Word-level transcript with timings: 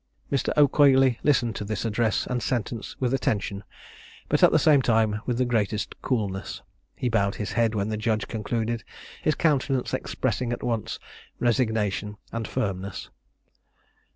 Mr. 0.31 0.51
O'Coigley 0.57 1.19
listened 1.21 1.55
to 1.55 1.63
this 1.63 1.85
address 1.85 2.25
and 2.25 2.41
sentence 2.41 2.95
with 2.99 3.13
attention, 3.13 3.63
but 4.29 4.41
at 4.41 4.51
the 4.51 4.57
same 4.57 4.81
time 4.81 5.21
with 5.27 5.37
the 5.37 5.45
greatest 5.45 5.93
coolness. 6.01 6.63
He 6.95 7.07
bowed 7.07 7.35
his 7.35 7.51
head 7.51 7.75
when 7.75 7.89
the 7.89 7.97
judge 7.97 8.27
concluded, 8.27 8.83
his 9.21 9.35
countenance 9.35 9.93
expressing 9.93 10.51
at 10.51 10.63
once 10.63 10.97
resignation 11.39 12.17
and 12.31 12.47
firmness. 12.47 13.11